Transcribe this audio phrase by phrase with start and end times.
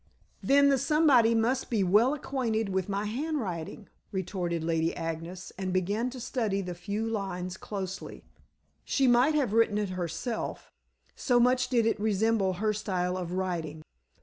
[0.41, 6.09] "Then the somebody must be well acquainted with my handwriting," retorted Lady Agnes, and began
[6.09, 8.23] to study the few lines closely.
[8.83, 10.71] She might have written it herself,
[11.15, 13.83] so much did it resemble her style of writing.